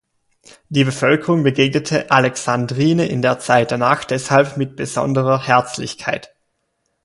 Die 0.69 0.83
Bevölkerung 0.83 1.43
begegnete 1.43 2.09
Alexandrine 2.09 3.05
in 3.07 3.21
der 3.21 3.37
Zeit 3.37 3.69
danach 3.69 4.03
deshalb 4.03 4.57
mit 4.57 4.75
besonderer 4.75 5.43
Herzlichkeit. 5.45 6.33